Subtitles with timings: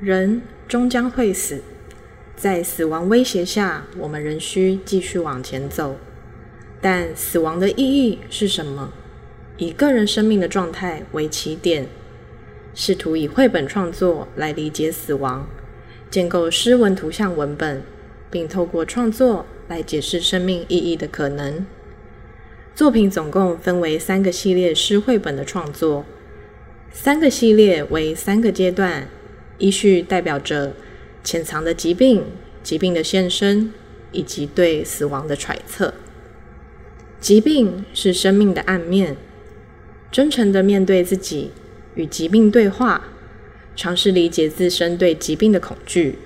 [0.00, 1.60] 人终将会死，
[2.36, 5.96] 在死亡威胁下，我们仍需继续往前走。
[6.80, 8.92] 但死亡的意义是什么？
[9.56, 11.88] 以个人生命的状态为起点，
[12.76, 15.48] 试图以绘本创作来理解死亡，
[16.08, 17.82] 建构诗文图像文本，
[18.30, 21.66] 并透过创作来解释生命意义的可能。
[22.72, 26.06] 作品总共分为三个系列诗绘本的创作，
[26.92, 29.08] 三个系列为三个阶段，
[29.58, 30.74] 依序代表着
[31.22, 32.24] 潜藏的疾病、
[32.62, 33.72] 疾病的现身
[34.12, 35.94] 以及对死亡的揣测。
[37.20, 39.16] 疾病是生命的暗面，
[40.10, 41.50] 真诚的面对自己，
[41.96, 43.08] 与疾病对话，
[43.74, 46.18] 尝试理解自身对疾病的恐惧。